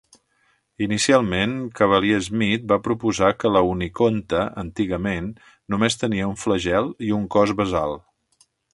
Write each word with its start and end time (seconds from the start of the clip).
Inicialment, 0.85 1.53
Cavalier-Smith 1.79 2.65
va 2.73 2.79
proposar 2.89 3.31
que 3.43 3.53
la 3.57 3.63
"unikonta", 3.75 4.43
antigament, 4.65 5.31
només 5.75 6.03
tenia 6.05 6.35
un 6.35 6.37
flagel 6.49 6.93
i 7.11 7.17
un 7.23 7.33
cos 7.39 7.59
basal. 7.63 7.99